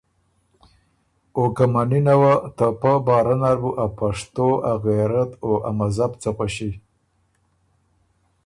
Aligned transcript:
او 1.35 1.43
که 1.55 1.65
منِنه 1.73 2.15
وه، 2.21 2.33
ته 2.57 2.67
پۀ 2.79 2.91
بارۀ 3.05 3.35
نر 3.41 3.57
بُو 3.61 3.71
ا 3.85 3.87
پشتو 3.97 4.47
ا 4.71 4.73
غېرت 4.83 5.31
او 5.43 5.51
ا 5.69 5.71
مذهب 5.79 6.11
څه 6.21 6.29
غؤݭی۔ 6.37 6.71